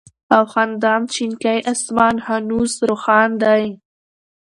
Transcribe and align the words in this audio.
او 0.35 0.43
خندان 0.51 1.01
شينكى 1.13 1.55
آسمان 1.73 2.15
هنوز 2.25 2.71
روښان 2.89 3.29
دى 3.43 3.63